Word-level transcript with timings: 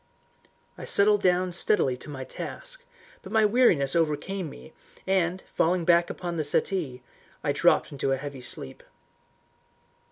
I 0.79 0.83
settled 0.83 1.21
down 1.21 1.51
steadily 1.53 1.95
to 1.97 2.09
my 2.09 2.23
task, 2.23 2.85
but 3.21 3.31
my 3.31 3.45
weariness 3.45 3.95
overcame 3.95 4.49
me 4.49 4.73
and, 5.05 5.43
falling 5.53 5.85
back 5.85 6.09
upon 6.09 6.37
the 6.37 6.43
settee, 6.43 7.03
I 7.43 7.51
dropped 7.51 7.91
into 7.91 8.11
a 8.11 8.17
heavy 8.17 8.41
sleep. 8.41 8.81